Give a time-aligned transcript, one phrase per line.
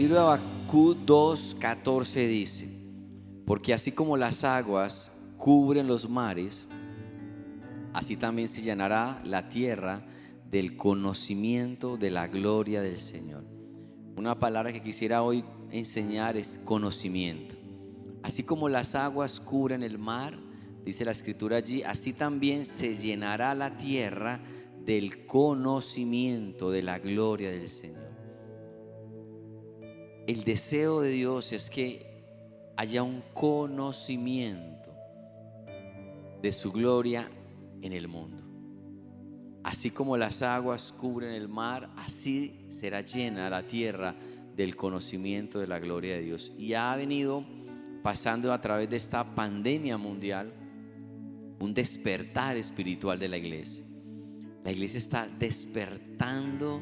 [0.00, 2.66] libro de Habacuc 2:14 dice,
[3.44, 6.66] porque así como las aguas cubren los mares,
[7.92, 10.02] así también se llenará la tierra
[10.50, 13.44] del conocimiento de la gloria del Señor.
[14.16, 17.56] Una palabra que quisiera hoy enseñar es conocimiento.
[18.22, 20.38] Así como las aguas cubren el mar,
[20.82, 24.40] dice la escritura allí, así también se llenará la tierra
[24.82, 28.09] del conocimiento de la gloria del Señor.
[30.30, 32.06] El deseo de Dios es que
[32.76, 34.94] haya un conocimiento
[36.40, 37.28] de su gloria
[37.82, 38.44] en el mundo.
[39.64, 44.14] Así como las aguas cubren el mar, así será llena la tierra
[44.54, 46.52] del conocimiento de la gloria de Dios.
[46.56, 47.44] Y ha venido
[48.04, 50.52] pasando a través de esta pandemia mundial
[51.58, 53.84] un despertar espiritual de la iglesia.
[54.62, 56.80] La iglesia está despertando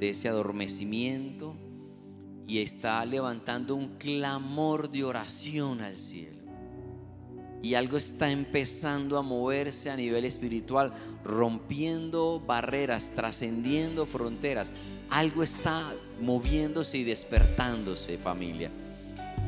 [0.00, 1.56] de ese adormecimiento
[2.52, 6.36] y está levantando un clamor de oración al cielo.
[7.62, 10.92] Y algo está empezando a moverse a nivel espiritual,
[11.24, 14.70] rompiendo barreras, trascendiendo fronteras.
[15.08, 18.70] Algo está moviéndose y despertándose, familia.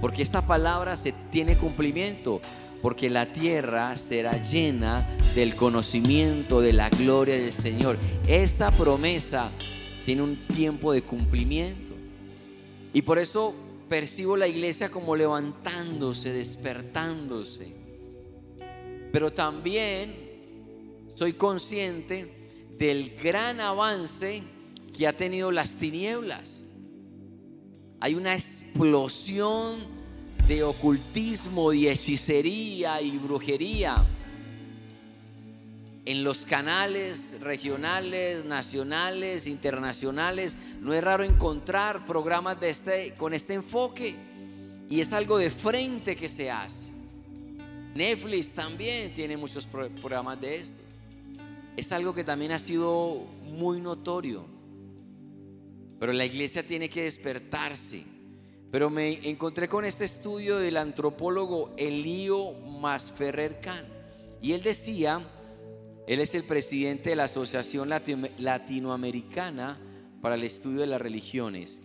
[0.00, 2.40] Porque esta palabra se tiene cumplimiento.
[2.80, 7.98] Porque la tierra será llena del conocimiento de la gloria del Señor.
[8.26, 9.50] Esa promesa
[10.06, 11.93] tiene un tiempo de cumplimiento.
[12.94, 13.52] Y por eso
[13.88, 17.74] percibo la iglesia como levantándose, despertándose.
[19.12, 20.14] Pero también
[21.14, 22.32] soy consciente
[22.78, 24.42] del gran avance
[24.96, 26.62] que ha tenido las tinieblas.
[28.00, 29.80] Hay una explosión
[30.46, 34.06] de ocultismo y hechicería y brujería
[36.06, 40.56] en los canales regionales, nacionales, internacionales.
[40.80, 44.14] No es raro encontrar programas este, con este enfoque.
[44.90, 46.90] Y es algo de frente que se hace.
[47.94, 50.82] Netflix también tiene muchos pro- programas de esto.
[51.76, 54.44] Es algo que también ha sido muy notorio.
[55.98, 58.04] Pero la iglesia tiene que despertarse.
[58.70, 63.86] Pero me encontré con este estudio del antropólogo Elío Masferrer Khan.
[64.42, 65.22] Y él decía,
[66.06, 69.78] él es el presidente de la Asociación Latino- Latinoamericana
[70.20, 71.80] para el Estudio de las Religiones,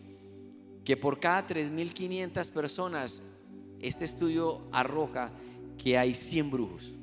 [0.84, 3.22] que por cada 3.500 personas,
[3.80, 5.32] este estudio arroja
[5.78, 6.96] que hay 100 brujos.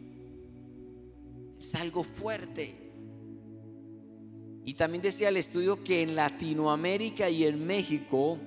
[1.59, 2.75] Es algo fuerte.
[4.65, 8.39] Y también decía el estudio que en Latinoamérica y en México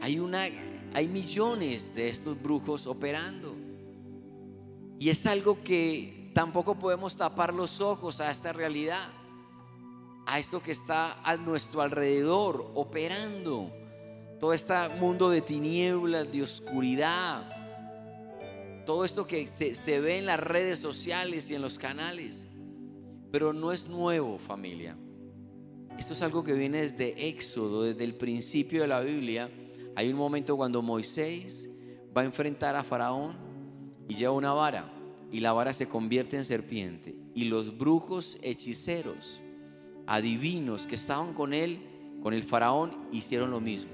[0.00, 0.46] hay, una,
[0.94, 3.54] hay millones de estos brujos operando.
[4.98, 9.08] Y es algo que tampoco podemos tapar los ojos a esta realidad,
[10.26, 13.72] a esto que está a nuestro alrededor operando.
[14.40, 17.44] Todo este mundo de tinieblas, de oscuridad,
[18.84, 22.44] todo esto que se, se ve en las redes sociales y en los canales.
[23.30, 24.98] Pero no es nuevo, familia.
[25.96, 29.48] Esto es algo que viene desde Éxodo, desde el principio de la Biblia.
[29.94, 31.68] Hay un momento cuando Moisés
[32.16, 33.36] va a enfrentar a Faraón
[34.08, 34.93] y lleva una vara
[35.34, 37.16] y la vara se convierte en serpiente.
[37.34, 39.40] Y los brujos hechiceros,
[40.06, 41.80] adivinos que estaban con él,
[42.22, 43.90] con el Faraón, hicieron lo mismo.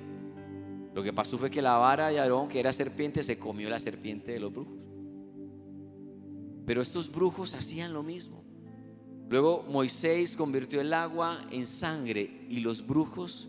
[0.95, 3.81] Lo que pasó fue que la vara de Aarón, que era serpiente, se comió la
[3.81, 4.75] serpiente de los brujos.
[6.67, 8.45] Pero estos brujos hacían lo mismo.
[9.31, 13.49] Luego Moisés convirtió el agua en sangre y los brujos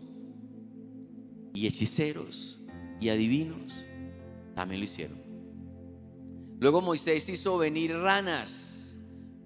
[1.52, 2.58] y hechiceros
[3.02, 3.84] y adivinos
[4.54, 5.21] también lo hicieron.
[6.62, 8.94] Luego Moisés hizo venir ranas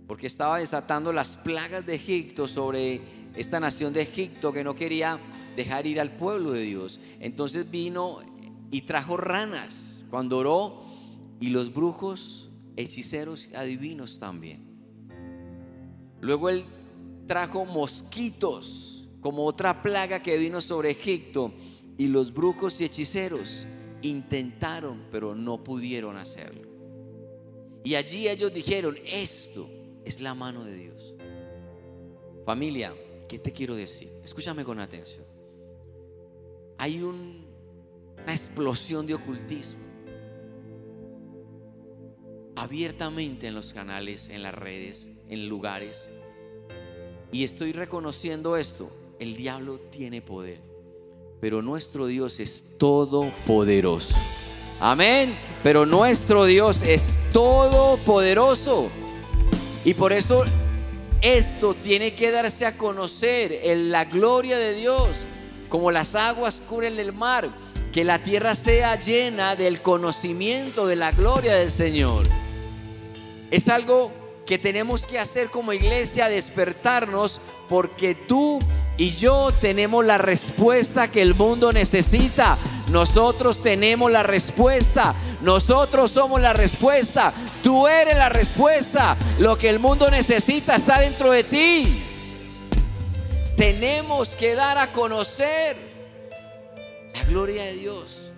[0.06, 3.00] porque estaba desatando las plagas de Egipto sobre
[3.34, 5.18] esta nación de Egipto que no quería
[5.56, 7.00] dejar ir al pueblo de Dios.
[7.18, 8.18] Entonces vino
[8.70, 10.84] y trajo ranas cuando oró
[11.40, 14.66] y los brujos, hechiceros, adivinos también.
[16.20, 16.66] Luego él
[17.26, 21.54] trajo mosquitos como otra plaga que vino sobre Egipto
[21.96, 23.64] y los brujos y hechiceros
[24.02, 26.75] intentaron, pero no pudieron hacerlo.
[27.86, 29.70] Y allí ellos dijeron, esto
[30.04, 31.14] es la mano de Dios.
[32.44, 32.92] Familia,
[33.28, 34.10] ¿qué te quiero decir?
[34.24, 35.24] Escúchame con atención.
[36.78, 37.46] Hay un-
[38.20, 39.84] una explosión de ocultismo
[42.56, 46.08] abiertamente en los canales, en las redes, en lugares.
[47.30, 48.90] Y estoy reconociendo esto.
[49.20, 50.58] El diablo tiene poder.
[51.40, 54.16] Pero nuestro Dios es todopoderoso.
[54.80, 55.36] Amén.
[55.62, 58.90] Pero nuestro Dios es todopoderoso.
[59.84, 60.44] Y por eso
[61.22, 65.24] esto tiene que darse a conocer en la gloria de Dios,
[65.68, 67.48] como las aguas cubren el mar,
[67.92, 72.28] que la tierra sea llena del conocimiento de la gloria del Señor.
[73.50, 74.12] Es algo
[74.44, 78.58] que tenemos que hacer como iglesia, despertarnos, porque tú
[78.98, 82.56] y yo tenemos la respuesta que el mundo necesita.
[82.90, 85.14] Nosotros tenemos la respuesta.
[85.42, 87.34] Nosotros somos la respuesta.
[87.62, 89.16] Tú eres la respuesta.
[89.38, 92.02] Lo que el mundo necesita está dentro de ti.
[93.56, 95.76] Tenemos que dar a conocer
[97.14, 98.30] la gloria de Dios.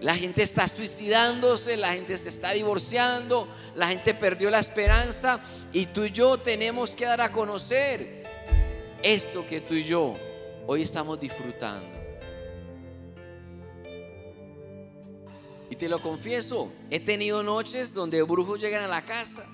[0.00, 3.46] La gente está suicidándose, la gente se está divorciando,
[3.76, 5.38] la gente perdió la esperanza
[5.72, 8.21] y tú y yo tenemos que dar a conocer
[9.02, 10.16] esto que tú y yo
[10.66, 11.88] hoy estamos disfrutando.
[15.70, 19.46] Y te lo confieso, he tenido noches donde brujos llegan a la casa,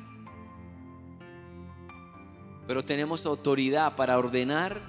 [2.66, 4.80] pero tenemos autoridad para ordenar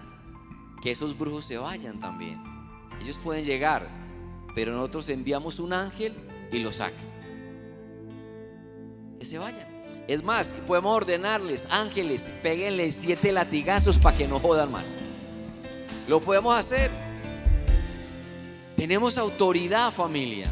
[0.82, 2.42] que esos brujos se vayan también.
[3.02, 3.88] Ellos pueden llegar,
[4.56, 6.16] pero nosotros enviamos un ángel
[6.52, 6.98] y lo saca.
[9.20, 9.79] Que se vayan.
[10.10, 14.86] Es más, podemos ordenarles, ángeles, péguenle siete latigazos para que no jodan más.
[16.08, 16.90] Lo podemos hacer.
[18.76, 20.48] Tenemos autoridad, familia.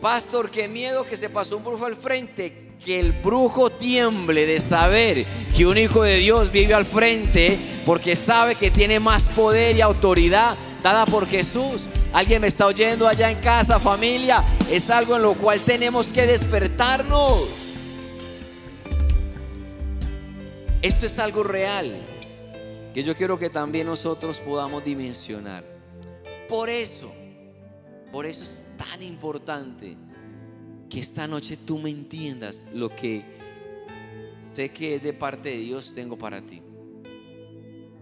[0.00, 2.72] Pastor, qué miedo que se pasó un brujo al frente.
[2.84, 5.24] Que el brujo tiemble de saber
[5.56, 7.56] que un hijo de Dios vive al frente
[7.86, 11.86] porque sabe que tiene más poder y autoridad dada por Jesús.
[12.12, 14.42] Alguien me está oyendo allá en casa, familia.
[14.68, 17.67] Es algo en lo cual tenemos que despertarnos.
[20.80, 22.06] Esto es algo real
[22.94, 25.64] que yo quiero que también nosotros podamos dimensionar.
[26.48, 27.12] Por eso,
[28.12, 29.96] por eso es tan importante
[30.88, 33.24] que esta noche tú me entiendas lo que
[34.52, 36.62] sé que es de parte de Dios tengo para ti.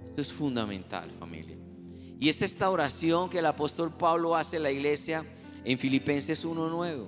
[0.05, 1.57] Esto es fundamental, familia.
[2.21, 5.25] Y es esta oración que el apóstol Pablo hace en la iglesia
[5.65, 7.07] en Filipenses 1.9.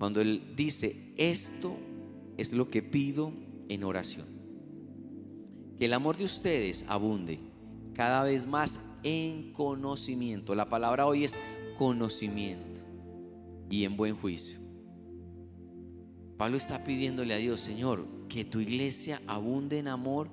[0.00, 1.76] Cuando él dice, esto
[2.36, 4.26] es lo que pido en oración.
[5.78, 7.38] Que el amor de ustedes abunde
[7.94, 10.54] cada vez más en conocimiento.
[10.54, 11.38] La palabra hoy es
[11.78, 12.80] conocimiento
[13.70, 14.58] y en buen juicio.
[16.36, 20.28] Pablo está pidiéndole a Dios, Señor, que tu iglesia abunde en amor,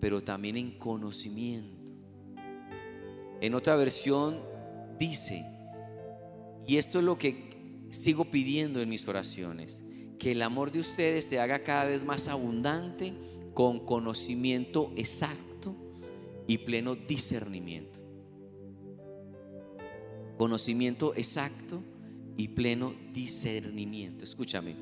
[0.00, 1.92] pero también en conocimiento.
[3.40, 4.38] En otra versión
[4.98, 5.44] dice,
[6.66, 9.83] y esto es lo que sigo pidiendo en mis oraciones,
[10.24, 13.12] que el amor de ustedes se haga cada vez más abundante
[13.52, 15.76] con conocimiento exacto
[16.46, 17.98] y pleno discernimiento.
[20.38, 21.82] Conocimiento exacto
[22.38, 24.24] y pleno discernimiento.
[24.24, 24.74] Escúchame,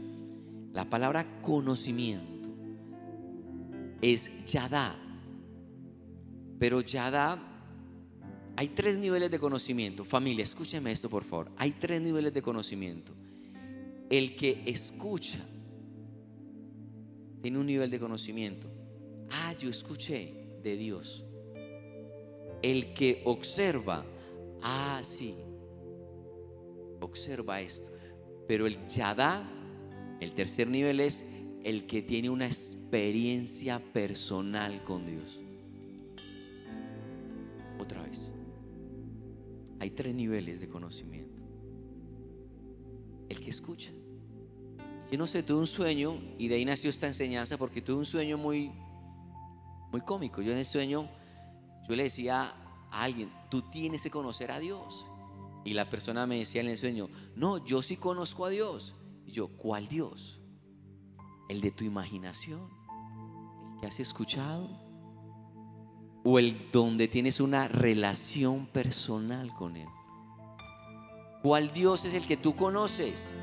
[0.72, 2.48] la palabra conocimiento
[4.00, 4.94] es yadá,
[6.60, 7.42] pero yadá
[8.54, 10.04] hay tres niveles de conocimiento.
[10.04, 11.50] Familia, escúcheme esto por favor.
[11.56, 13.12] Hay tres niveles de conocimiento.
[14.12, 15.42] El que escucha
[17.40, 18.70] tiene un nivel de conocimiento.
[19.30, 21.24] Ah, yo escuché de Dios.
[22.60, 24.04] El que observa,
[24.60, 25.34] ah, sí,
[27.00, 27.90] observa esto.
[28.46, 29.50] Pero el yadá,
[30.20, 31.24] el tercer nivel es
[31.64, 35.40] el que tiene una experiencia personal con Dios.
[37.78, 38.30] Otra vez.
[39.80, 41.40] Hay tres niveles de conocimiento.
[43.30, 43.90] El que escucha,
[45.12, 48.06] Yo no sé, tuve un sueño y de ahí nació esta enseñanza porque tuve un
[48.06, 48.72] sueño muy,
[49.90, 50.40] muy cómico.
[50.40, 51.06] Yo en el sueño,
[51.86, 52.54] yo le decía
[52.90, 55.04] a alguien, tú tienes que conocer a Dios.
[55.66, 58.94] Y la persona me decía en el sueño, no, yo sí conozco a Dios.
[59.26, 60.40] Y yo, ¿cuál Dios?
[61.50, 62.70] ¿El de tu imaginación?
[63.74, 64.70] ¿El que has escuchado?
[66.24, 69.88] ¿O el donde tienes una relación personal con Él?
[71.42, 73.34] ¿Cuál Dios es el que tú conoces?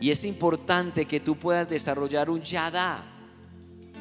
[0.00, 3.04] Y es importante que tú puedas desarrollar un yada.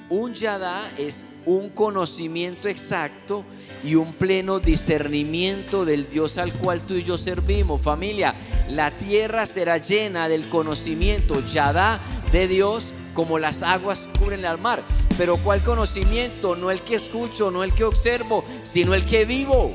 [0.09, 3.43] Un yada es un conocimiento exacto
[3.83, 7.81] y un pleno discernimiento del Dios al cual tú y yo servimos.
[7.81, 8.35] Familia,
[8.69, 11.99] la tierra será llena del conocimiento yada
[12.31, 14.83] de Dios como las aguas cubren el mar.
[15.17, 16.55] Pero ¿cuál conocimiento?
[16.55, 19.71] No el que escucho, no el que observo, sino el que vivo.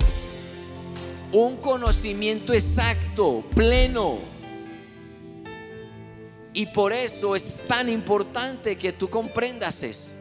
[1.33, 4.19] Un conocimiento exacto, pleno.
[6.53, 10.15] Y por eso es tan importante que tú comprendas eso.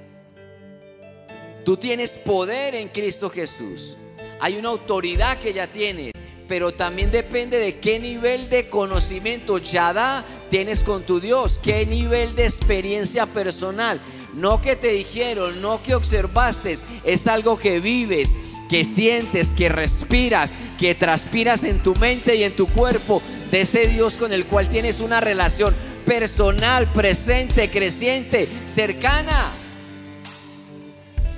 [1.65, 3.97] Tú tienes poder en Cristo Jesús.
[4.39, 6.13] Hay una autoridad que ya tienes,
[6.47, 11.85] pero también depende de qué nivel de conocimiento ya da tienes con tu Dios, qué
[11.85, 13.99] nivel de experiencia personal.
[14.33, 18.29] No que te dijeron, no que observaste, es algo que vives,
[18.69, 23.21] que sientes, que respiras, que transpiras en tu mente y en tu cuerpo
[23.51, 25.75] de ese Dios con el cual tienes una relación
[26.09, 29.53] personal, presente, creciente, cercana.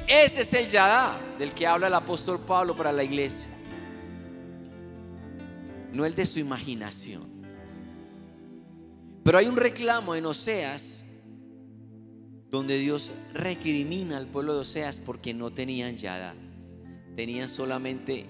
[0.07, 3.49] Ese es el Yadá del que habla el apóstol Pablo para la iglesia.
[5.91, 7.29] No el de su imaginación.
[9.25, 11.03] Pero hay un reclamo en Oseas
[12.49, 16.33] donde Dios recrimina al pueblo de Oseas porque no tenían Yadá.
[17.17, 18.25] Tenían solamente,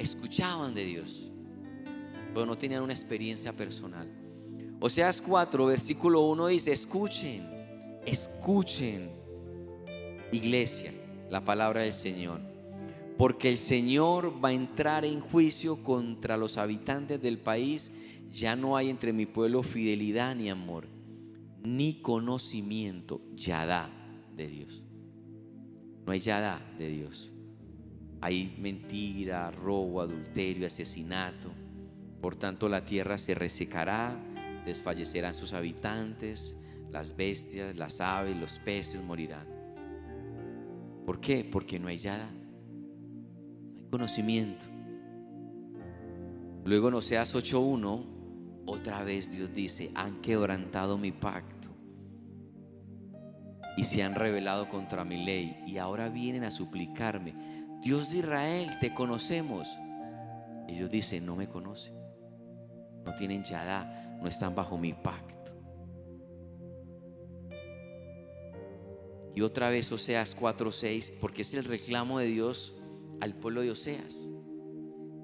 [0.00, 1.30] escuchaban de Dios,
[2.34, 4.27] pero no tenían una experiencia personal.
[4.80, 7.42] Oseas 4, versículo 1 dice, escuchen,
[8.06, 9.10] escuchen,
[10.30, 10.92] iglesia,
[11.30, 12.40] la palabra del Señor.
[13.16, 17.90] Porque el Señor va a entrar en juicio contra los habitantes del país.
[18.32, 20.86] Ya no hay entre mi pueblo fidelidad ni amor,
[21.64, 23.90] ni conocimiento, yadá
[24.36, 24.84] de Dios.
[26.06, 27.32] No hay yadá de Dios.
[28.20, 31.50] Hay mentira, robo, adulterio, asesinato.
[32.20, 34.16] Por tanto, la tierra se resecará,
[34.68, 36.56] desfallecerán sus habitantes,
[36.90, 39.46] las bestias, las aves, los peces morirán.
[41.04, 41.44] ¿Por qué?
[41.44, 44.64] Porque no hay yada, no hay conocimiento.
[46.64, 48.06] Luego en Oseas 8.1,
[48.66, 51.68] otra vez Dios dice, han quebrantado mi pacto
[53.78, 57.32] y se han rebelado contra mi ley y ahora vienen a suplicarme,
[57.80, 59.68] Dios de Israel, te conocemos.
[60.68, 61.94] Ellos dicen, no me conocen,
[63.08, 65.52] no tienen yada, no están bajo mi pacto.
[69.34, 72.74] Y otra vez Oseas 4:6, porque es el reclamo de Dios
[73.20, 74.28] al pueblo de Oseas.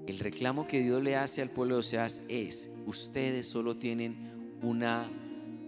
[0.07, 5.11] El reclamo que Dios le hace al pueblo de Oseas es, ustedes solo tienen una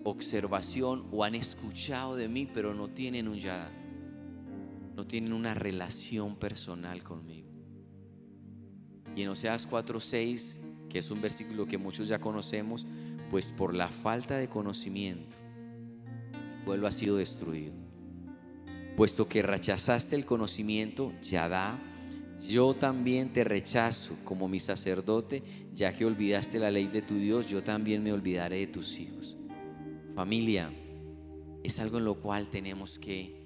[0.04, 3.70] observación o han escuchado de mí, pero no tienen un ya,
[4.96, 7.50] no tienen una relación personal conmigo.
[9.16, 12.86] Y en Oseas 4:6, que es un versículo que muchos ya conocemos,
[13.30, 15.38] pues por la falta de conocimiento,
[16.34, 17.88] el pueblo ha sido destruido
[18.98, 21.80] puesto que rechazaste el conocimiento, Yadá,
[22.50, 27.46] yo también te rechazo como mi sacerdote, ya que olvidaste la ley de tu Dios,
[27.46, 29.38] yo también me olvidaré de tus hijos.
[30.16, 30.74] Familia,
[31.64, 33.40] es algo en lo cual tenemos que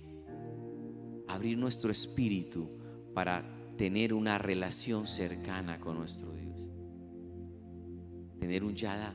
[1.27, 2.69] abrir nuestro espíritu
[3.13, 3.43] para
[3.77, 6.50] tener una relación cercana con nuestro Dios.
[8.41, 9.13] Tener un Yadá.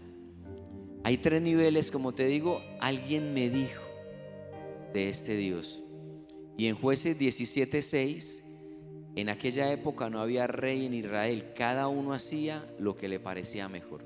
[1.03, 3.83] Hay tres niveles, como te digo, alguien me dijo
[4.95, 5.83] de este Dios.
[6.57, 8.41] Y en jueces 17:6,
[9.17, 13.69] en aquella época no había rey en Israel, cada uno hacía lo que le parecía
[13.69, 14.05] mejor.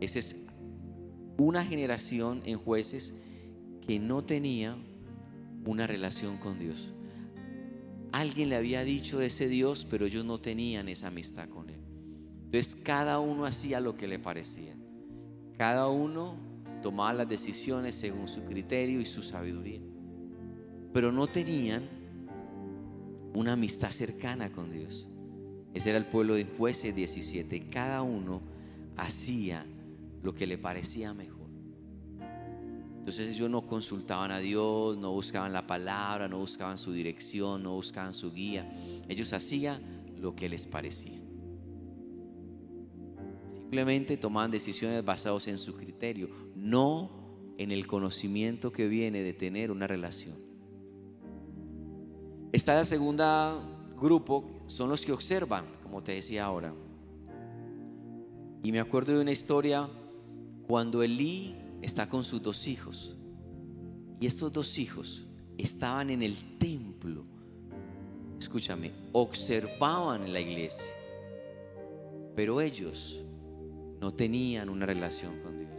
[0.00, 0.36] Esa es
[1.36, 3.12] una generación en jueces
[3.86, 4.74] que no tenía
[5.66, 6.94] una relación con Dios.
[8.12, 11.69] Alguien le había dicho de ese Dios, pero ellos no tenían esa amistad con Él.
[12.52, 14.74] Entonces cada uno hacía lo que le parecía.
[15.56, 16.36] Cada uno
[16.82, 19.80] tomaba las decisiones según su criterio y su sabiduría
[20.92, 21.82] pero no tenían
[23.34, 25.06] una amistad cercana con Dios.
[25.72, 27.68] Ese era el pueblo de jueces 17.
[27.70, 28.42] Cada uno
[28.96, 29.64] hacía
[30.22, 31.48] lo que le parecía mejor.
[32.98, 37.72] Entonces ellos no consultaban a Dios, no buscaban la palabra, no buscaban su dirección, no
[37.74, 38.70] buscaban su guía.
[39.08, 39.80] Ellos hacían
[40.20, 41.19] lo que les parecía.
[43.70, 47.08] Simplemente tomaban decisiones basadas en su criterio, no
[47.56, 50.34] en el conocimiento que viene de tener una relación.
[52.50, 53.54] Está la segunda
[53.96, 56.74] grupo, son los que observan, como te decía ahora.
[58.64, 59.88] Y me acuerdo de una historia
[60.66, 63.16] cuando Elí está con sus dos hijos.
[64.18, 67.22] Y estos dos hijos estaban en el templo.
[68.36, 70.92] Escúchame, observaban la iglesia.
[72.34, 73.24] Pero ellos
[74.00, 75.70] no tenían una relación con Dios.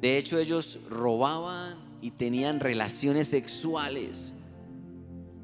[0.00, 4.32] De hecho, ellos robaban y tenían relaciones sexuales.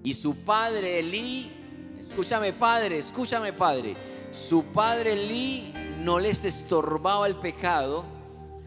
[0.04, 1.50] Y su padre Elí,
[1.98, 3.96] escúchame padre, escúchame padre,
[4.32, 8.04] su padre Elí no les estorbaba el pecado,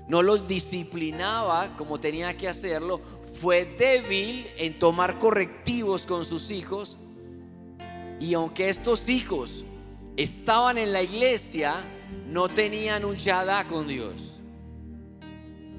[0.08, 3.00] no los disciplinaba como tenía que hacerlo,
[3.40, 6.98] fue débil en tomar correctivos con sus hijos.
[8.20, 9.64] Y aunque estos hijos
[10.16, 11.76] estaban en la iglesia,
[12.28, 14.40] no tenían un yada con Dios.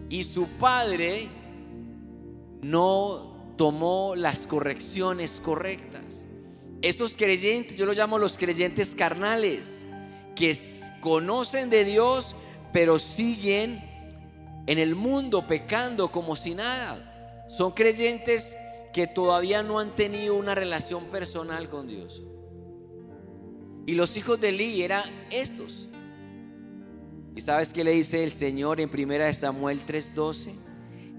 [0.09, 1.29] Y su padre
[2.63, 6.25] no tomó las correcciones correctas.
[6.81, 9.85] Estos creyentes, yo los llamo los creyentes carnales,
[10.35, 10.57] que
[11.01, 12.37] conocen de Dios,
[12.73, 13.83] pero siguen
[14.67, 17.47] en el mundo pecando como si nada.
[17.49, 18.57] Son creyentes
[18.93, 22.23] que todavía no han tenido una relación personal con Dios.
[23.87, 25.89] Y los hijos de Eli eran estos.
[27.39, 30.55] ¿Y sabes qué le dice el Señor en 1 Samuel 3:12?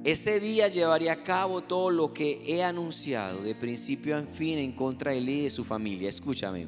[0.03, 4.73] Ese día llevaré a cabo todo lo que he anunciado de principio a fin en
[4.73, 6.09] contra de Eli y de su familia.
[6.09, 6.67] Escúchame.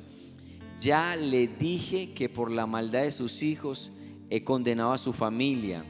[0.79, 3.91] Ya le dije que por la maldad de sus hijos
[4.29, 5.83] he condenado a su familia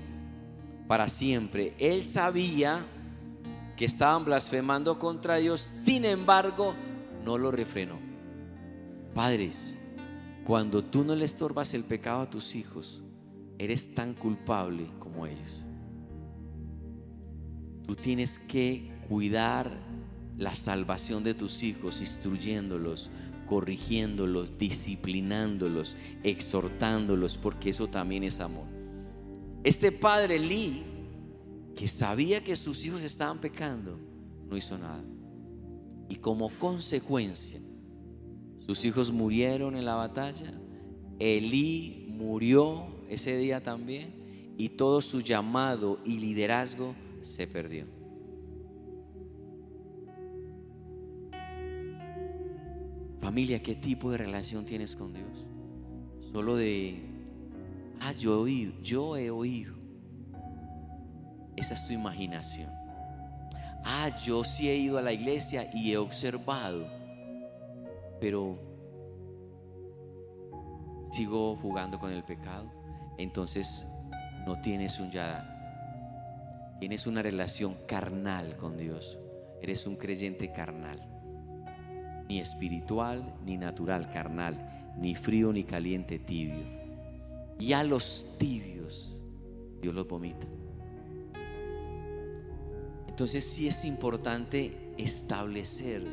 [0.88, 1.75] para siempre.
[1.77, 2.84] Él sabía
[3.77, 6.74] que estaban blasfemando contra Dios, sin embargo,
[7.24, 8.00] no lo refrenó.
[9.13, 9.75] Padres,
[10.48, 13.03] cuando tú no le estorbas el pecado a tus hijos,
[13.58, 15.63] eres tan culpable como ellos.
[17.85, 19.72] Tú tienes que cuidar
[20.37, 23.11] la salvación de tus hijos, instruyéndolos,
[23.48, 28.66] corrigiéndolos, disciplinándolos, exhortándolos, porque eso también es amor.
[29.64, 30.83] Este padre Lee,
[31.75, 34.00] que sabía que sus hijos estaban pecando,
[34.50, 35.03] no hizo nada.
[36.09, 37.59] Y como consecuencia,
[38.66, 40.53] sus hijos murieron en la batalla,
[41.20, 47.85] Elí murió ese día también y todo su llamado y liderazgo se perdió.
[53.19, 55.45] Familia, ¿qué tipo de relación tienes con Dios?
[56.21, 57.01] Solo de,
[58.00, 59.75] ah, yo he oído, yo he oído.
[61.57, 62.71] Esa es tu imaginación.
[63.83, 66.87] Ah, yo sí he ido a la iglesia y he observado,
[68.21, 68.57] pero
[71.11, 72.80] sigo jugando con el pecado.
[73.22, 73.86] Entonces
[74.46, 76.77] no tienes un yada.
[76.79, 79.20] Tienes una relación carnal con Dios.
[79.62, 81.12] Eres un creyente carnal
[82.31, 84.55] ni espiritual ni natural, carnal,
[84.98, 86.64] ni frío ni caliente, tibio.
[87.60, 89.20] Y a los tibios
[89.81, 90.48] Dios los vomita.
[93.10, 96.07] Entonces sí es importante establecer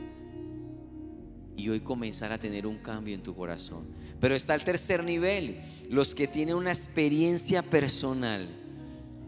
[1.57, 3.87] y hoy comenzar a tener un cambio en tu corazón.
[4.21, 8.49] Pero está el tercer nivel, los que tienen una experiencia personal.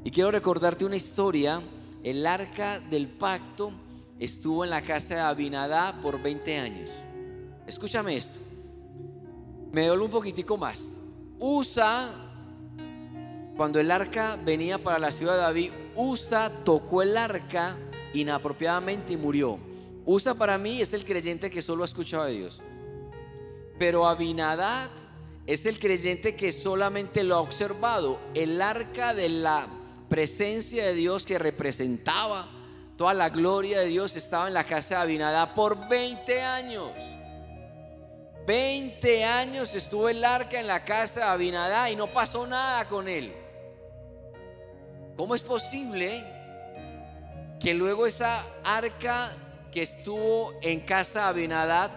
[0.05, 1.63] Y quiero recordarte una historia,
[2.03, 3.73] el arca del pacto
[4.19, 6.91] estuvo en la casa de Abinadá por 20 años.
[7.67, 8.39] Escúchame esto.
[9.73, 10.99] Me doy un poquitico más.
[11.39, 12.11] Usa,
[13.57, 17.77] cuando el arca venía para la ciudad de David, Usa tocó el arca
[18.13, 19.59] inapropiadamente y murió.
[20.05, 22.63] Usa para mí es el creyente que solo ha escuchado a Dios.
[23.81, 24.91] Pero Abinadad
[25.45, 28.21] es el creyente que solamente lo ha observado.
[28.35, 29.67] El arca de la
[30.09, 32.49] presencia de Dios que representaba
[33.01, 36.93] Toda la gloria de Dios estaba en la casa de Abinadá por 20 años.
[38.47, 43.09] 20 años estuvo el arca en la casa de Abinadá y no pasó nada con
[43.09, 43.33] él.
[45.17, 46.23] ¿Cómo es posible
[47.59, 49.33] que luego esa arca
[49.73, 51.91] que estuvo en casa de Abinadad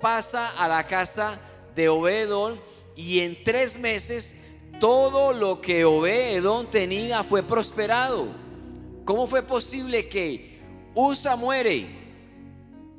[0.00, 1.38] pasa a la casa
[1.74, 2.60] de Obedón
[2.96, 4.36] y en tres meses
[4.80, 8.28] todo lo que Obedón tenía fue prosperado?
[9.04, 10.50] ¿Cómo fue posible que
[10.94, 11.98] Usa muere.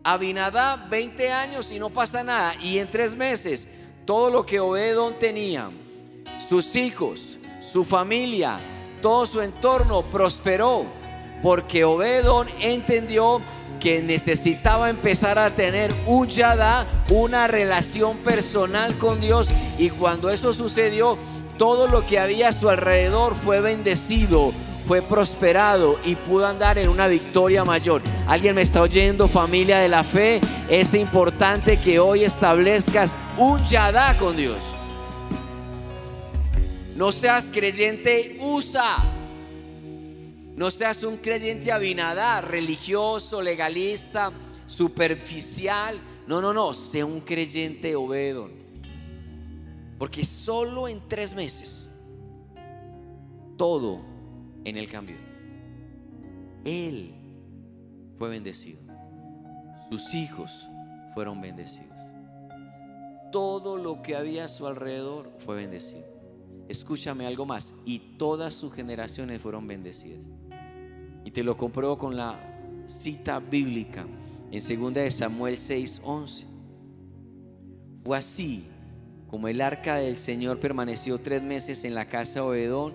[0.03, 2.55] Abinadab 20 años y no pasa nada.
[2.61, 3.67] Y en tres meses
[4.05, 5.69] todo lo que Obedón tenía,
[6.39, 8.59] sus hijos, su familia,
[9.01, 10.85] todo su entorno prosperó.
[11.43, 13.41] Porque Obedón entendió
[13.81, 19.49] que necesitaba empezar a tener un yada, una relación personal con Dios.
[19.77, 21.17] Y cuando eso sucedió,
[21.57, 24.53] todo lo que había a su alrededor fue bendecido,
[24.87, 28.01] fue prosperado y pudo andar en una victoria mayor.
[28.27, 30.39] ¿Alguien me está oyendo, familia de la fe?
[30.69, 34.57] Es importante que hoy establezcas un yadá con Dios.
[36.95, 39.10] No seas creyente usa.
[40.61, 44.31] No seas un creyente abinadá, religioso, legalista,
[44.67, 45.99] superficial.
[46.27, 46.75] No, no, no.
[46.75, 48.51] Sé un creyente obedón.
[49.97, 51.89] Porque solo en tres meses
[53.57, 54.01] todo
[54.63, 55.15] en él cambió.
[56.63, 57.15] Él
[58.19, 58.81] fue bendecido.
[59.89, 60.67] Sus hijos
[61.15, 61.97] fueron bendecidos.
[63.31, 66.05] Todo lo que había a su alrededor fue bendecido.
[66.69, 67.73] Escúchame algo más.
[67.83, 70.21] Y todas sus generaciones fueron bendecidas.
[71.23, 72.39] Y te lo compruebo con la
[72.87, 74.05] cita bíblica
[74.51, 76.45] en 2 de Samuel 6:11.
[78.03, 78.65] Fue así
[79.29, 82.93] como el arca del Señor permaneció tres meses en la casa de Obedón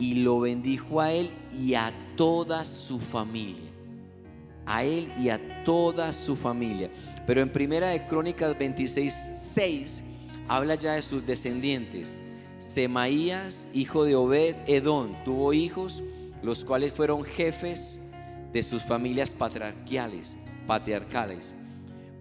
[0.00, 3.70] y lo bendijo a él y a toda su familia.
[4.66, 6.90] A él y a toda su familia.
[7.26, 10.02] Pero en Primera de Crónicas 26, 6
[10.48, 12.20] habla ya de sus descendientes.
[12.58, 16.02] Semaías, hijo de Obed Edón, tuvo hijos,
[16.42, 17.98] los cuales fueron jefes
[18.52, 20.36] de sus familias patriarcales.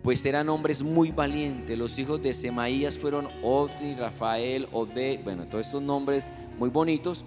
[0.04, 1.78] Pues eran hombres muy valientes.
[1.78, 6.28] Los hijos de Semaías fueron Ozni, Rafael, Ode, bueno, todos estos nombres
[6.58, 7.26] muy bonitos.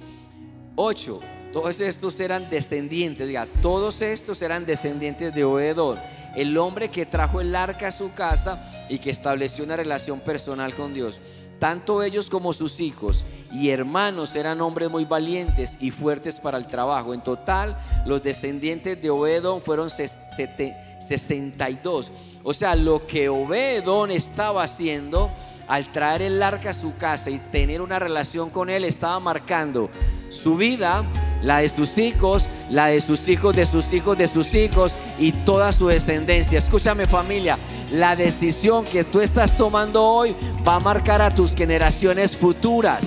[0.77, 1.21] Ocho,
[1.53, 3.29] todos estos eran descendientes,
[3.61, 5.99] todos estos eran descendientes de Obedor,
[6.37, 10.75] el hombre que trajo el arca a su casa y que estableció una relación personal
[10.75, 11.21] con Dios.
[11.59, 16.67] Tanto ellos como sus hijos y hermanos eran hombres muy valientes y fuertes para el
[16.67, 17.15] trabajo.
[17.15, 22.13] En total, los descendientes de Obedón fueron 62.
[22.43, 25.31] O sea, lo que Obedón estaba haciendo
[25.71, 29.89] al traer el arca a su casa y tener una relación con él, estaba marcando
[30.29, 31.05] su vida,
[31.43, 35.31] la de sus hijos, la de sus hijos, de sus hijos, de sus hijos y
[35.31, 36.59] toda su descendencia.
[36.59, 37.57] Escúchame familia,
[37.93, 40.35] la decisión que tú estás tomando hoy
[40.67, 43.05] va a marcar a tus generaciones futuras.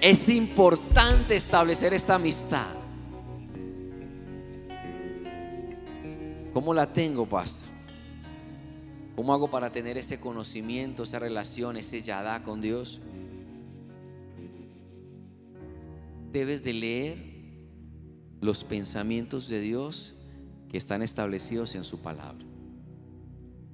[0.00, 2.74] Es importante establecer esta amistad.
[6.52, 7.68] ¿Cómo la tengo, pastor?
[9.14, 13.00] ¿Cómo hago para tener ese conocimiento, esa relación, ese yadá con Dios?
[16.30, 17.36] Debes de leer
[18.42, 20.14] los pensamientos de Dios
[20.68, 22.44] que están establecidos en su palabra.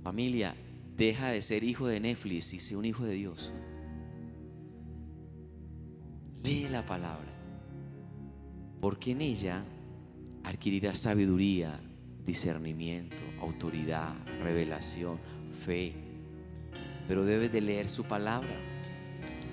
[0.04, 0.54] Familia,
[0.96, 3.50] deja de ser hijo de Netflix y sé un hijo de Dios.
[6.42, 7.32] Lee la palabra,
[8.80, 9.64] porque en ella
[10.42, 11.78] adquirirás sabiduría,
[12.26, 15.18] discernimiento, autoridad, revelación,
[15.64, 15.94] fe.
[17.06, 18.56] Pero debes de leer su palabra,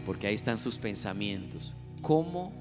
[0.04, 1.76] porque ahí están sus pensamientos.
[2.02, 2.52] ¿Cómo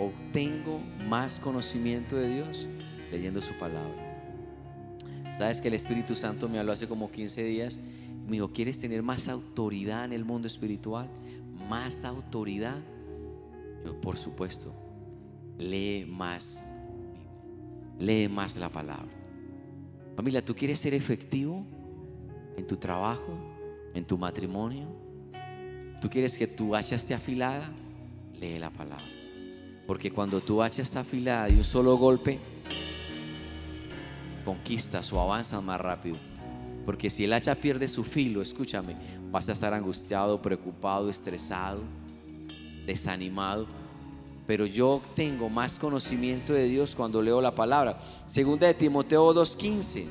[0.00, 2.66] obtengo más conocimiento de Dios?
[3.12, 4.02] Leyendo su palabra.
[5.38, 7.78] Sabes que el Espíritu Santo me habló hace como 15 días.
[8.26, 11.08] Me dijo, ¿quieres tener más autoridad en el mundo espiritual?
[11.68, 12.80] ¿Más autoridad?
[13.94, 14.74] Por supuesto,
[15.58, 16.72] lee más.
[17.98, 19.12] Lee más la palabra.
[20.16, 21.64] Familia, ¿tú quieres ser efectivo
[22.56, 23.38] en tu trabajo,
[23.94, 24.86] en tu matrimonio?
[26.00, 27.70] ¿Tú quieres que tu hacha esté afilada?
[28.40, 29.04] Lee la palabra.
[29.86, 32.38] Porque cuando tu hacha está afilada y un solo golpe,
[34.44, 36.16] conquistas o avanzas más rápido.
[36.84, 38.96] Porque si el hacha pierde su filo, escúchame,
[39.30, 41.80] vas a estar angustiado, preocupado, estresado,
[42.86, 43.66] desanimado.
[44.46, 47.98] Pero yo tengo más conocimiento de Dios cuando leo la palabra.
[48.26, 50.06] Segunda de Timoteo 2:15.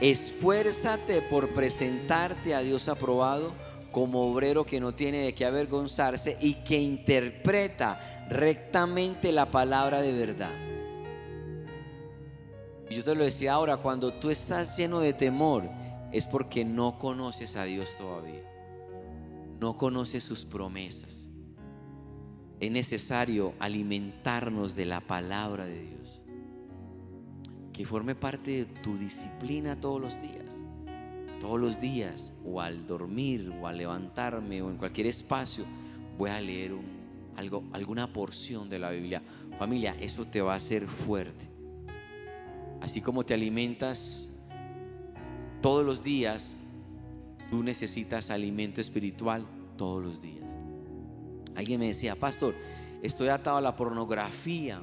[0.00, 3.52] Esfuérzate por presentarte a Dios aprobado
[3.92, 10.12] como obrero que no tiene de qué avergonzarse y que interpreta rectamente la palabra de
[10.12, 10.54] verdad.
[12.90, 15.70] Y yo te lo decía ahora, cuando tú estás lleno de temor,
[16.10, 18.51] es porque no conoces a Dios todavía.
[19.62, 21.28] No conoces sus promesas.
[22.58, 26.20] Es necesario alimentarnos de la palabra de Dios.
[27.72, 30.60] Que forme parte de tu disciplina todos los días.
[31.38, 35.64] Todos los días, o al dormir, o al levantarme, o en cualquier espacio,
[36.18, 36.72] voy a leer
[37.36, 39.22] algo, alguna porción de la Biblia.
[39.60, 41.46] Familia, eso te va a hacer fuerte.
[42.80, 44.28] Así como te alimentas
[45.60, 46.61] todos los días,
[47.52, 50.46] tú necesitas alimento espiritual todos los días.
[51.54, 52.54] Alguien me decía, pastor,
[53.02, 54.82] estoy atado a la pornografía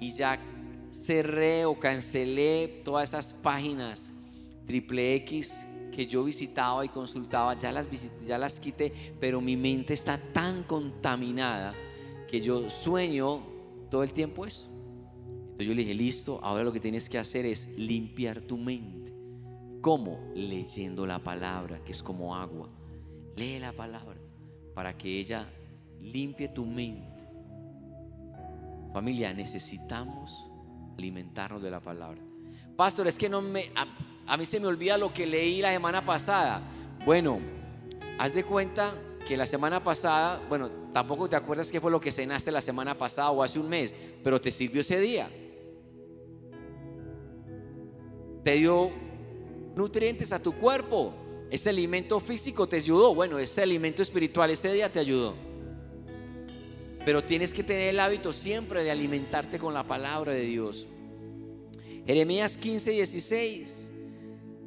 [0.00, 0.40] y ya
[0.92, 4.10] cerré o cancelé todas esas páginas
[4.66, 9.56] triple X que yo visitaba y consultaba, ya las, visit- ya las quité, pero mi
[9.56, 11.74] mente está tan contaminada
[12.28, 13.40] que yo sueño
[13.88, 14.66] todo el tiempo eso.
[15.28, 19.03] Entonces yo le dije, listo, ahora lo que tienes que hacer es limpiar tu mente.
[19.84, 20.18] ¿Cómo?
[20.34, 22.70] Leyendo la palabra, que es como agua.
[23.36, 24.18] Lee la palabra
[24.74, 25.46] para que ella
[26.00, 27.28] limpie tu mente.
[28.94, 30.50] Familia, necesitamos
[30.96, 32.18] alimentarnos de la palabra.
[32.74, 33.70] Pastor, es que no me
[34.26, 36.62] a, mí se me olvida lo que leí la semana pasada.
[37.04, 37.38] Bueno,
[38.18, 38.94] haz de cuenta
[39.28, 42.96] que la semana pasada, bueno, tampoco te acuerdas qué fue lo que cenaste la semana
[42.96, 45.28] pasada o hace un mes, pero te sirvió ese día.
[48.42, 49.03] Te dio
[49.76, 51.14] nutrientes a tu cuerpo.
[51.50, 53.14] Ese alimento físico te ayudó.
[53.14, 55.34] Bueno, ese alimento espiritual ese día te ayudó.
[57.04, 60.88] Pero tienes que tener el hábito siempre de alimentarte con la palabra de Dios.
[62.06, 63.92] Jeremías 15, 16.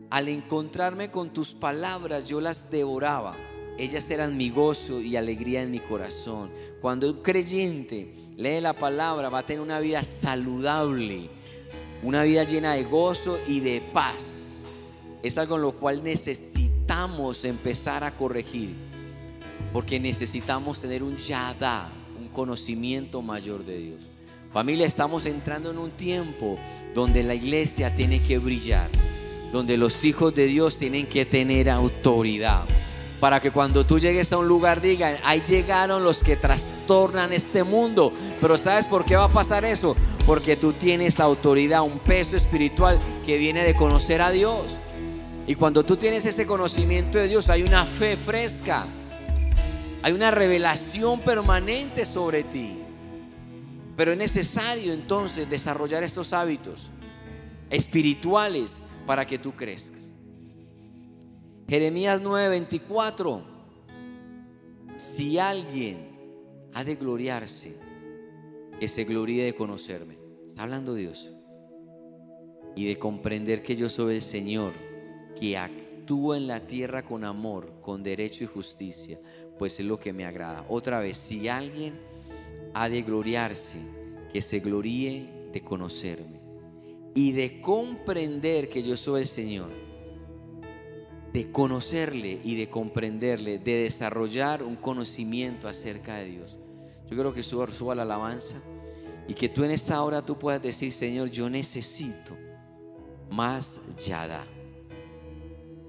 [0.09, 3.35] Al encontrarme con tus palabras, yo las devoraba.
[3.77, 6.49] Ellas eran mi gozo y alegría en mi corazón.
[6.81, 11.29] Cuando un creyente lee la palabra, va a tener una vida saludable,
[12.01, 14.36] una vida llena de gozo y de paz.
[15.23, 18.75] Es algo en lo cual necesitamos empezar a corregir,
[19.73, 24.01] porque necesitamos tener un yada, un conocimiento mayor de Dios.
[24.53, 26.57] Familia, estamos entrando en un tiempo
[26.93, 28.89] donde la iglesia tiene que brillar,
[29.51, 32.65] donde los hijos de Dios tienen que tener autoridad.
[33.19, 37.63] Para que cuando tú llegues a un lugar digan, ahí llegaron los que trastornan este
[37.63, 38.13] mundo.
[38.39, 39.95] Pero ¿sabes por qué va a pasar eso?
[40.25, 44.77] Porque tú tienes autoridad, un peso espiritual que viene de conocer a Dios.
[45.47, 48.85] Y cuando tú tienes ese conocimiento de Dios, hay una fe fresca.
[50.03, 52.77] Hay una revelación permanente sobre ti.
[53.95, 56.91] Pero es necesario entonces desarrollar estos hábitos
[57.69, 60.11] espirituales para que tú crezcas.
[61.69, 63.41] Jeremías 9:24.
[64.97, 67.75] Si alguien ha de gloriarse,
[68.79, 70.17] que se gloríe de conocerme.
[70.47, 71.31] Está hablando Dios.
[72.75, 74.73] Y de comprender que yo soy el Señor,
[75.39, 79.19] que actúa en la tierra con amor, con derecho y justicia,
[79.57, 80.65] pues es lo que me agrada.
[80.69, 81.99] Otra vez, si alguien
[82.73, 83.77] ha de gloriarse,
[84.31, 86.39] que se gloríe de conocerme
[87.15, 89.69] y de comprender que yo soy el Señor,
[91.33, 96.59] de conocerle y de comprenderle, de desarrollar un conocimiento acerca de Dios.
[97.09, 98.61] Yo creo que suba, suba la alabanza
[99.27, 102.37] y que tú en esta hora tú puedas decir, Señor, yo necesito
[103.29, 104.45] más yada.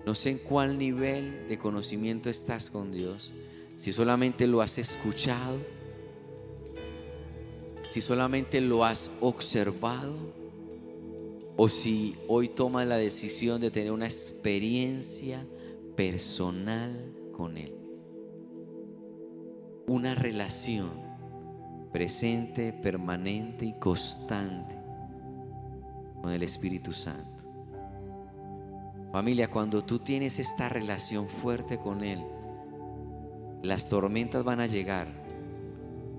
[0.09, 3.35] No sé en cuál nivel de conocimiento estás con Dios,
[3.77, 5.59] si solamente lo has escuchado,
[7.91, 10.17] si solamente lo has observado
[11.59, 15.47] o si hoy tomas la decisión de tener una experiencia
[15.95, 17.77] personal con Él.
[19.89, 20.89] Una relación
[21.93, 24.75] presente, permanente y constante
[26.23, 27.38] con el Espíritu Santo.
[29.13, 32.23] Familia, cuando tú tienes esta relación fuerte con Él,
[33.63, 35.09] las tormentas van a llegar,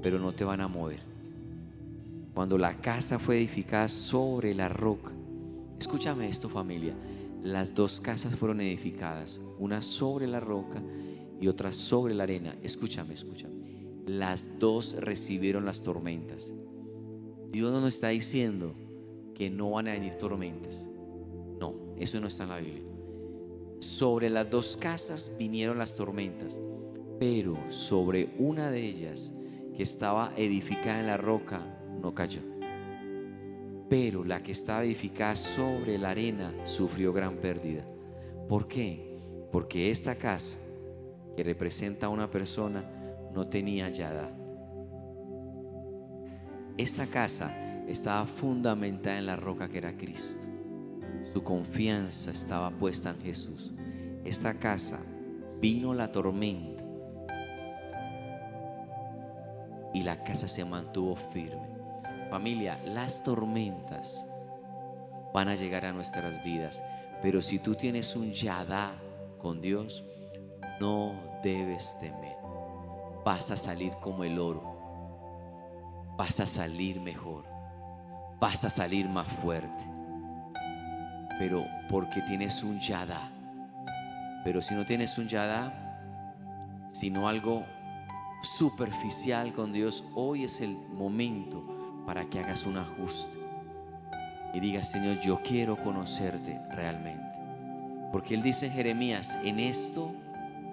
[0.01, 0.99] pero no te van a mover.
[2.33, 5.11] Cuando la casa fue edificada sobre la roca,
[5.79, 6.95] escúchame esto familia,
[7.43, 10.81] las dos casas fueron edificadas, una sobre la roca
[11.39, 12.55] y otra sobre la arena.
[12.63, 13.53] Escúchame, escúchame.
[14.07, 16.51] Las dos recibieron las tormentas.
[17.51, 18.73] Dios no nos está diciendo
[19.35, 20.89] que no van a venir tormentas.
[21.99, 22.93] Eso no está en la Biblia.
[23.79, 26.57] Sobre las dos casas vinieron las tormentas,
[27.19, 29.33] pero sobre una de ellas
[29.75, 31.61] que estaba edificada en la roca
[32.01, 32.41] no cayó.
[33.89, 37.85] Pero la que estaba edificada sobre la arena sufrió gran pérdida.
[38.47, 39.19] ¿Por qué?
[39.51, 40.57] Porque esta casa,
[41.35, 42.83] que representa a una persona,
[43.33, 44.29] no tenía yada.
[46.77, 50.58] Esta casa estaba fundamentada en la roca que era Cristo.
[51.33, 53.71] Su confianza estaba puesta en Jesús.
[54.25, 54.99] Esta casa
[55.61, 56.83] vino la tormenta
[59.93, 61.67] y la casa se mantuvo firme.
[62.31, 64.25] Familia, las tormentas
[65.31, 66.81] van a llegar a nuestras vidas,
[67.21, 68.91] pero si tú tienes un yadá
[69.37, 70.03] con Dios,
[70.79, 71.13] no
[71.43, 72.37] debes temer.
[73.23, 74.63] Vas a salir como el oro.
[76.17, 77.45] Vas a salir mejor.
[78.39, 79.98] Vas a salir más fuerte.
[81.39, 83.31] Pero porque tienes un yadá.
[84.43, 85.73] Pero si no tienes un yadá,
[86.91, 87.65] sino algo
[88.43, 93.39] superficial con Dios, hoy es el momento para que hagas un ajuste
[94.53, 97.25] y digas, Señor, yo quiero conocerte realmente.
[98.11, 100.13] Porque Él dice en Jeremías, en esto,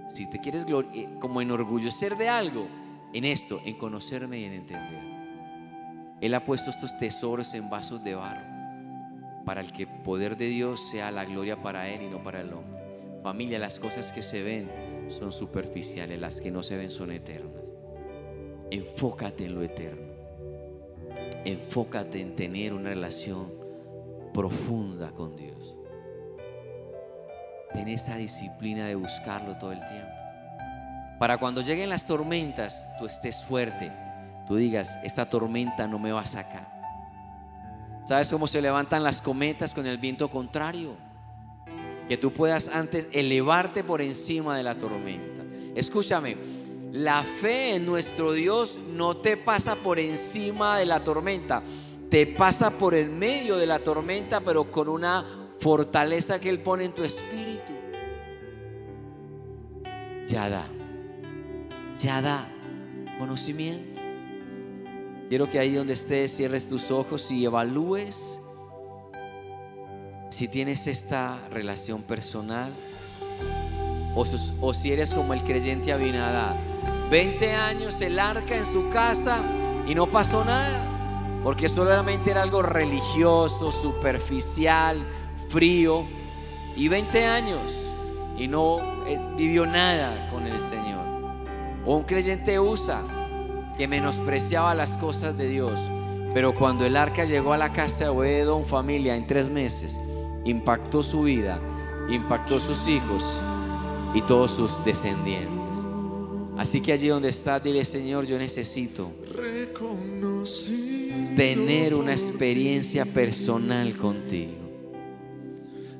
[0.08, 2.68] si te quieres eh, como enorgullecer de algo,
[3.12, 5.16] en esto, en conocerme y en entender.
[6.20, 8.56] Él ha puesto estos tesoros en vasos de barro
[9.44, 12.52] para el que poder de Dios sea la gloria para Él y no para el
[12.52, 12.80] hombre.
[13.24, 14.70] Familia, las cosas que se ven
[15.08, 17.64] son superficiales, las que no se ven son eternas.
[18.70, 20.12] Enfócate en lo eterno.
[21.44, 23.52] Enfócate en tener una relación
[24.32, 25.74] profunda con Dios.
[27.72, 30.14] Ten esa disciplina de buscarlo todo el tiempo.
[31.18, 33.90] Para cuando lleguen las tormentas, tú estés fuerte.
[34.46, 36.75] Tú digas, esta tormenta no me va a sacar.
[38.06, 40.96] ¿Sabes cómo se levantan las cometas con el viento contrario?
[42.08, 45.42] Que tú puedas antes elevarte por encima de la tormenta.
[45.74, 46.36] Escúchame,
[46.92, 51.64] la fe en nuestro Dios no te pasa por encima de la tormenta,
[52.08, 56.84] te pasa por el medio de la tormenta, pero con una fortaleza que Él pone
[56.84, 57.72] en tu espíritu.
[60.28, 60.66] Ya da,
[61.98, 62.48] ya da
[63.18, 63.95] conocimiento.
[65.28, 68.38] Quiero que ahí donde estés cierres tus ojos y evalúes
[70.30, 72.76] si tienes esta relación personal
[74.14, 76.56] o, si eres como el creyente Abinadá.
[77.10, 79.42] 20 años el arca en su casa
[79.86, 85.04] y no pasó nada, porque solamente era algo religioso, superficial,
[85.48, 86.06] frío,
[86.76, 87.90] y 20 años
[88.36, 91.04] y no eh, vivió nada con el Señor.
[91.84, 93.02] O un creyente usa
[93.76, 95.80] que menospreciaba las cosas de Dios,
[96.34, 99.96] pero cuando el arca llegó a la casa de Obededón, familia, en tres meses,
[100.44, 101.58] impactó su vida,
[102.08, 103.24] impactó sus hijos
[104.14, 105.56] y todos sus descendientes.
[106.56, 109.10] Así que allí donde estás, dile, Señor, yo necesito
[111.36, 114.52] tener una experiencia personal contigo.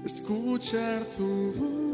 [0.05, 1.86] escuchar tu voz,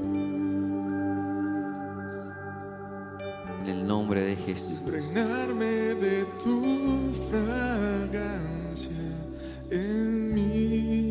[3.62, 4.80] En el nombre de Jesús.
[4.80, 8.90] impregnarme de tu fragancia
[9.70, 11.01] en mí.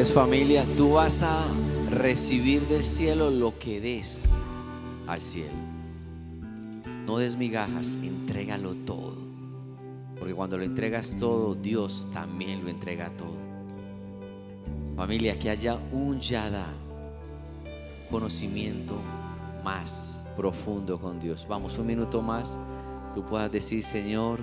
[0.00, 1.44] Sabes familia, tú vas a
[1.90, 4.30] recibir del cielo lo que des
[5.06, 5.52] al cielo.
[7.04, 9.18] No des migajas, entrégalo todo.
[10.18, 13.36] Porque cuando lo entregas todo, Dios también lo entrega todo.
[14.96, 16.72] Familia, que haya un yada,
[18.10, 18.94] conocimiento
[19.62, 21.44] más profundo con Dios.
[21.46, 22.56] Vamos, un minuto más.
[23.14, 24.40] Tú puedas decir, Señor,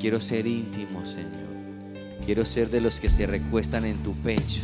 [0.00, 1.57] quiero ser íntimo, Señor.
[2.24, 4.62] Quiero ser de los que se recuestan en tu pecho.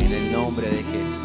[0.00, 1.24] En el nombre de Jesús.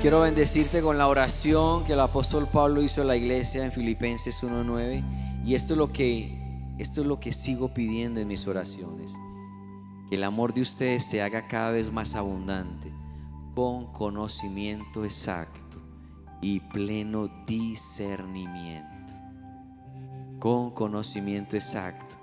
[0.00, 4.40] Quiero bendecirte con la oración que el apóstol Pablo hizo en la iglesia en Filipenses
[4.44, 5.02] 1:9
[5.44, 6.38] y esto es lo que
[6.78, 9.12] esto es lo que sigo pidiendo en mis oraciones.
[10.08, 12.92] Que el amor de ustedes se haga cada vez más abundante
[13.56, 15.80] con conocimiento exacto
[16.40, 19.14] y pleno discernimiento.
[20.38, 22.14] Con conocimiento exacto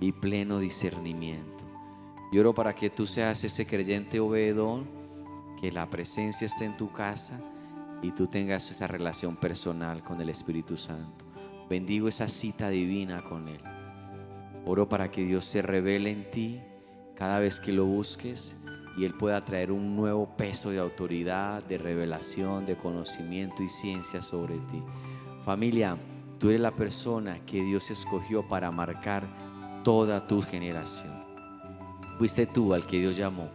[0.00, 1.64] y pleno discernimiento.
[2.30, 4.97] Yo oro para que tú seas ese creyente obedón,
[5.60, 7.40] que la presencia esté en tu casa
[8.02, 11.24] y tú tengas esa relación personal con el Espíritu Santo.
[11.68, 13.60] Bendigo esa cita divina con Él.
[14.64, 16.60] Oro para que Dios se revele en ti
[17.14, 18.54] cada vez que lo busques
[18.96, 24.22] y Él pueda traer un nuevo peso de autoridad, de revelación, de conocimiento y ciencia
[24.22, 24.82] sobre ti.
[25.44, 25.96] Familia,
[26.38, 29.26] tú eres la persona que Dios escogió para marcar
[29.84, 31.24] toda tu generación.
[32.18, 33.48] Fuiste tú al que Dios llamó.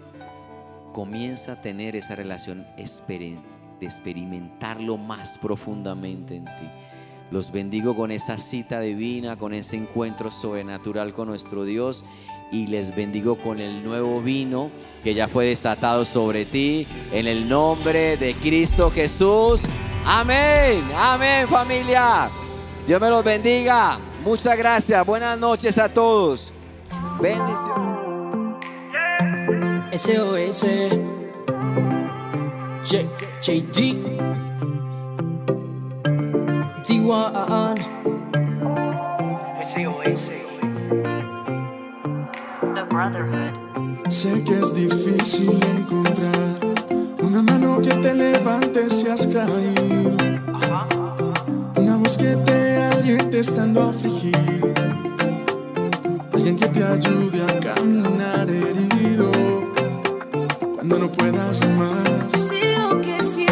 [0.94, 6.70] Comienza a tener esa relación de experimentarlo más profundamente en ti.
[7.32, 12.06] Los bendigo con esa cita divina, con ese encuentro sobrenatural con nuestro Dios
[12.52, 14.70] y les bendigo con el nuevo vino
[15.04, 19.62] que ya fue desatado sobre ti en el nombre de Cristo Jesús.
[20.06, 22.30] Amén, amén familia.
[22.86, 23.98] Dios me los bendiga.
[24.24, 25.04] Muchas gracias.
[25.06, 26.54] Buenas noches a todos.
[27.20, 27.93] Bendición.
[29.94, 30.66] SOS
[32.84, 33.06] J
[33.46, 33.94] JD
[36.82, 37.78] D1
[39.62, 40.32] SOS
[42.74, 43.54] The Brotherhood.
[44.10, 46.74] Sé que es difícil encontrar
[47.22, 50.18] una mano que te levante si has caído.
[51.76, 54.74] Una voz que te aliente estando afligido.
[56.34, 58.50] Alguien que te ayude a caminar
[61.04, 62.32] no puedas más.
[62.78, 63.43] Lo que sientes,